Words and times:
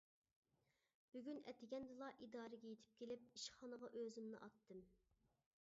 بۈگۈن 1.15 1.41
ئەتىگەندىلا 1.51 2.09
ئىدارىگە 2.23 2.71
يېتىپ 2.71 2.97
كېلىپ 3.03 3.29
ئىشخانىغا 3.29 3.93
ئۆزۈمنى 4.01 4.41
ئاتتىم. 4.45 4.83